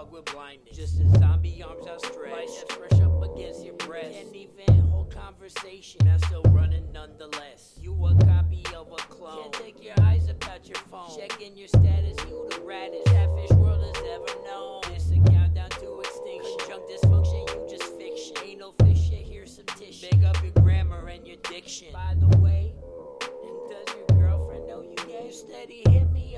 fog 0.00 0.12
with 0.12 0.24
blindness. 0.26 0.76
Just 0.76 1.00
a 1.00 1.08
zombie 1.18 1.62
arms 1.62 1.86
outstretched. 1.86 2.30
Biceps 2.30 2.76
brush 2.76 3.00
up 3.00 3.22
against 3.22 3.64
your 3.64 3.74
breast. 3.74 4.12
Can't 4.12 4.34
even 4.34 4.80
hold 4.88 5.14
conversation. 5.14 6.08
I'm 6.08 6.18
still 6.20 6.42
running 6.50 6.90
nonetheless. 6.92 7.78
You 7.80 7.92
a 8.06 8.14
copy 8.24 8.64
of 8.74 8.88
a 8.92 8.96
clone. 8.96 9.42
Can't 9.42 9.52
take 9.52 9.84
your 9.84 9.94
eyes 10.02 10.28
about 10.28 10.66
your 10.66 10.78
phone. 10.90 11.10
Checking 11.16 11.56
your 11.56 11.68
status, 11.68 12.16
you 12.28 12.48
the 12.50 12.60
raddest 12.60 13.04
catfish 13.06 13.50
world 13.50 13.82
has 13.84 14.04
ever 14.14 14.44
known. 14.46 14.82
It's 14.94 15.10
a 15.10 15.20
countdown 15.30 15.70
to 15.70 16.00
extinction. 16.00 16.56
Junk 16.68 16.84
dysfunction, 16.88 17.48
you 17.54 17.66
just 17.68 17.96
fiction. 17.98 18.36
Ain't 18.44 18.60
no 18.60 18.72
fish 18.82 19.08
shit, 19.08 19.26
here's 19.26 19.56
some 19.56 19.66
tissue. 19.76 20.08
Big 20.10 20.24
up 20.24 20.42
your 20.42 20.52
grammar 20.62 21.08
and 21.08 21.26
your 21.26 21.36
diction. 21.48 21.88
By 21.92 22.14
the 22.18 22.38
way, 22.38 22.72
does 23.20 23.94
your 23.94 24.18
girlfriend 24.18 24.66
know 24.66 24.82
you 24.82 24.94
gay? 25.06 25.26
You 25.26 25.32
steady 25.32 25.82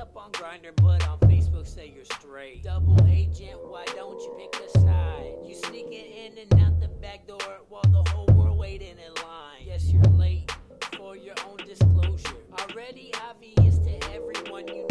up 0.00 0.16
on 0.16 0.32
Grindr, 0.32 0.74
but 0.76 1.06
on 1.06 1.18
Facebook 1.18 1.66
say 1.66 1.92
you're 1.94 2.06
straight. 2.06 2.64
Double 2.64 2.96
agent, 3.06 3.60
why 3.68 3.84
don't 3.94 4.18
you 4.18 4.34
pick 4.38 4.62
a 4.62 4.78
side? 4.80 5.34
You 5.44 5.54
sneaking 5.54 5.92
in 5.92 6.38
and 6.38 6.62
out 6.62 6.80
the 6.80 6.88
back 6.88 7.26
door 7.26 7.38
while 7.68 7.84
the 7.90 8.08
whole 8.10 8.26
world 8.28 8.58
waiting 8.58 8.96
in 8.96 9.22
line. 9.22 9.62
Yes, 9.62 9.92
you're 9.92 10.02
late 10.14 10.50
for 10.96 11.16
your 11.16 11.34
own 11.46 11.58
disclosure. 11.66 12.38
Already 12.60 13.12
obvious 13.28 13.76
to 13.78 14.12
everyone 14.14 14.68
you 14.68 14.89